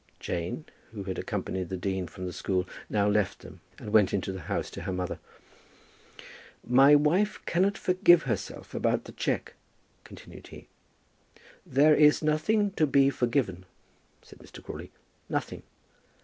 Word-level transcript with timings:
Jane, 0.19 0.65
who 0.93 1.03
had 1.03 1.19
accompanied 1.19 1.69
the 1.69 1.77
dean 1.77 2.07
from 2.07 2.25
the 2.25 2.33
school, 2.33 2.67
now 2.89 3.07
left 3.07 3.41
them, 3.41 3.61
and 3.77 3.93
went 3.93 4.15
into 4.15 4.31
the 4.31 4.39
house 4.49 4.71
to 4.71 4.81
her 4.81 4.91
mother. 4.91 5.19
"My 6.63 6.95
wife 6.95 7.39
cannot 7.45 7.77
forgive 7.77 8.23
herself 8.23 8.73
about 8.73 9.03
the 9.03 9.11
cheque," 9.11 9.53
continued 10.03 10.47
he. 10.47 10.69
"There 11.67 11.93
is 11.93 12.23
nothing 12.23 12.71
to 12.71 12.87
be 12.87 13.11
forgiven," 13.11 13.63
said 14.23 14.39
Mr. 14.39 14.63
Crawley; 14.63 14.91
"nothing." 15.29 15.61